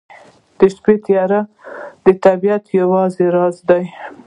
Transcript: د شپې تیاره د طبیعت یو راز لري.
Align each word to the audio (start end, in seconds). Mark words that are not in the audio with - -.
د 0.57 0.59
شپې 0.75 0.95
تیاره 1.05 1.41
د 2.03 2.05
طبیعت 2.25 2.63
یو 2.79 2.89
راز 2.95 3.13
لري. 3.67 3.87